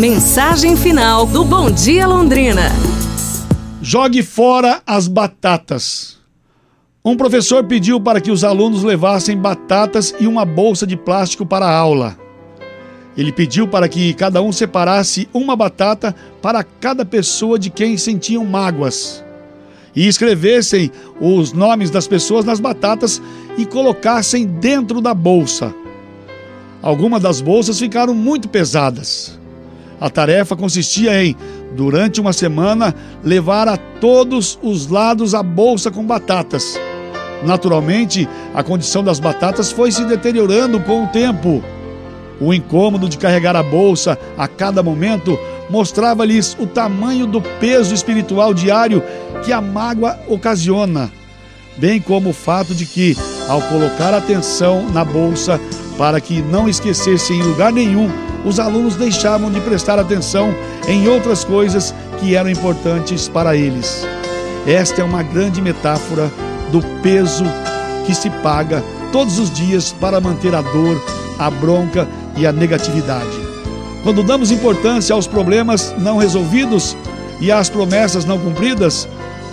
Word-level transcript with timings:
Mensagem 0.00 0.78
final 0.78 1.26
do 1.26 1.44
Bom 1.44 1.70
Dia 1.70 2.06
Londrina. 2.06 2.70
Jogue 3.82 4.22
fora 4.22 4.80
as 4.86 5.06
batatas. 5.06 6.16
Um 7.04 7.14
professor 7.14 7.64
pediu 7.64 8.00
para 8.00 8.18
que 8.18 8.30
os 8.30 8.42
alunos 8.42 8.82
levassem 8.82 9.36
batatas 9.36 10.14
e 10.18 10.26
uma 10.26 10.46
bolsa 10.46 10.86
de 10.86 10.96
plástico 10.96 11.44
para 11.44 11.66
a 11.66 11.76
aula. 11.76 12.16
Ele 13.14 13.30
pediu 13.30 13.68
para 13.68 13.90
que 13.90 14.14
cada 14.14 14.40
um 14.40 14.50
separasse 14.50 15.28
uma 15.34 15.54
batata 15.54 16.16
para 16.40 16.64
cada 16.64 17.04
pessoa 17.04 17.58
de 17.58 17.68
quem 17.68 17.98
sentiam 17.98 18.42
mágoas 18.42 19.22
e 19.94 20.08
escrevessem 20.08 20.90
os 21.20 21.52
nomes 21.52 21.90
das 21.90 22.08
pessoas 22.08 22.46
nas 22.46 22.58
batatas 22.58 23.20
e 23.58 23.66
colocassem 23.66 24.46
dentro 24.46 25.02
da 25.02 25.12
bolsa. 25.12 25.74
Algumas 26.80 27.22
das 27.22 27.42
bolsas 27.42 27.78
ficaram 27.78 28.14
muito 28.14 28.48
pesadas. 28.48 29.38
A 30.00 30.08
tarefa 30.08 30.56
consistia 30.56 31.22
em, 31.22 31.36
durante 31.76 32.20
uma 32.20 32.32
semana, 32.32 32.94
levar 33.22 33.68
a 33.68 33.76
todos 33.76 34.58
os 34.62 34.86
lados 34.86 35.34
a 35.34 35.42
bolsa 35.42 35.90
com 35.90 36.02
batatas. 36.02 36.80
Naturalmente, 37.44 38.26
a 38.54 38.62
condição 38.62 39.04
das 39.04 39.20
batatas 39.20 39.70
foi 39.70 39.92
se 39.92 40.04
deteriorando 40.06 40.80
com 40.80 41.04
o 41.04 41.08
tempo. 41.08 41.62
O 42.40 42.54
incômodo 42.54 43.08
de 43.08 43.18
carregar 43.18 43.54
a 43.54 43.62
bolsa 43.62 44.18
a 44.38 44.48
cada 44.48 44.82
momento 44.82 45.38
mostrava-lhes 45.68 46.56
o 46.58 46.66
tamanho 46.66 47.26
do 47.26 47.42
peso 47.42 47.94
espiritual 47.94 48.54
diário 48.54 49.02
que 49.44 49.52
a 49.52 49.60
mágoa 49.60 50.18
ocasiona, 50.26 51.10
bem 51.76 52.00
como 52.00 52.30
o 52.30 52.34
fato 52.34 52.74
de 52.74 52.86
que, 52.86 53.16
ao 53.48 53.60
colocar 53.62 54.14
atenção 54.14 54.88
na 54.90 55.04
bolsa 55.04 55.60
para 56.00 56.18
que 56.18 56.40
não 56.40 56.66
esquecesse 56.66 57.34
em 57.34 57.42
lugar 57.42 57.70
nenhum, 57.70 58.10
os 58.42 58.58
alunos 58.58 58.96
deixavam 58.96 59.50
de 59.50 59.60
prestar 59.60 59.98
atenção 59.98 60.54
em 60.88 61.06
outras 61.06 61.44
coisas 61.44 61.94
que 62.18 62.34
eram 62.34 62.48
importantes 62.48 63.28
para 63.28 63.54
eles. 63.54 64.02
Esta 64.66 65.02
é 65.02 65.04
uma 65.04 65.22
grande 65.22 65.60
metáfora 65.60 66.30
do 66.72 66.80
peso 67.02 67.44
que 68.06 68.14
se 68.14 68.30
paga 68.42 68.82
todos 69.12 69.38
os 69.38 69.50
dias 69.50 69.94
para 70.00 70.22
manter 70.22 70.54
a 70.54 70.62
dor, 70.62 70.98
a 71.38 71.50
bronca 71.50 72.08
e 72.34 72.46
a 72.46 72.52
negatividade. 72.52 73.38
Quando 74.02 74.22
damos 74.22 74.50
importância 74.50 75.14
aos 75.14 75.26
problemas 75.26 75.94
não 75.98 76.16
resolvidos 76.16 76.96
e 77.42 77.52
às 77.52 77.68
promessas 77.68 78.24
não 78.24 78.38
cumpridas, 78.38 79.06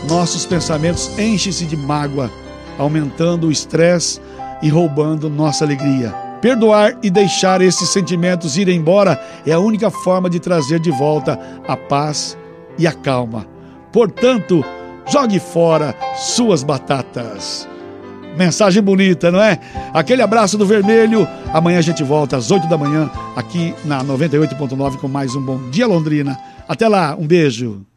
nossos 0.08 0.46
pensamentos 0.46 1.12
enchem-se 1.20 1.66
de 1.66 1.76
mágoa, 1.76 2.32
aumentando 2.80 3.48
o 3.48 3.52
estresse 3.52 4.22
e 4.62 4.70
roubando 4.70 5.30
nossa 5.30 5.66
alegria. 5.66 6.27
Perdoar 6.42 6.98
e 7.02 7.10
deixar 7.10 7.62
esses 7.62 7.90
sentimentos 7.90 8.58
ir 8.58 8.68
embora 8.70 9.20
é 9.46 9.52
a 9.52 9.60
única 9.60 9.90
forma 9.90 10.30
de 10.30 10.40
trazer 10.40 10.80
de 10.80 10.92
volta 10.92 11.40
a 11.68 11.76
paz 11.76 12.38
e 12.78 12.86
a 12.86 12.94
calma. 12.94 13.48
Portanto, 13.92 14.64
jogue 15.12 15.40
fora 15.40 15.96
suas 16.16 16.62
batatas. 16.62 17.68
Mensagem 18.38 18.84
bonita, 18.84 19.32
não 19.32 19.42
é? 19.42 19.60
Aquele 19.92 20.22
abraço 20.22 20.60
do 20.60 20.66
vermelho. 20.66 21.28
Amanhã 21.52 21.80
a 21.80 21.82
gente 21.82 22.04
volta 22.04 22.38
às 22.38 22.52
8 22.52 22.68
da 22.68 22.78
manhã 22.78 23.10
aqui 23.36 23.74
na 23.84 24.04
98.9 24.04 24.98
com 24.98 25.08
mais 25.08 25.36
um 25.36 25.42
Bom 25.42 25.72
Dia 25.72 25.88
Londrina. 25.88 26.38
Até 26.68 26.88
lá, 26.88 27.16
um 27.18 27.26
beijo. 27.26 27.88